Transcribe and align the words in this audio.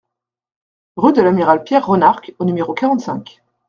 Rue 0.95 1.13
de 1.13 1.21
l'Amiral 1.21 1.63
Pierre 1.63 1.85
Ronarc'h 1.85 2.31
au 2.39 2.45
numéro 2.45 2.73
quarante-cinq 2.73 3.43